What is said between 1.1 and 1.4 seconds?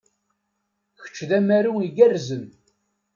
d